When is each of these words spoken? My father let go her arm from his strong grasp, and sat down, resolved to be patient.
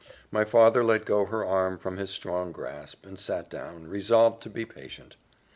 My 0.31 0.45
father 0.45 0.83
let 0.83 1.05
go 1.05 1.25
her 1.25 1.45
arm 1.45 1.77
from 1.77 1.97
his 1.97 2.09
strong 2.09 2.51
grasp, 2.51 3.05
and 3.05 3.19
sat 3.19 3.51
down, 3.51 3.85
resolved 3.85 4.41
to 4.41 4.49
be 4.49 4.65
patient. 4.65 5.15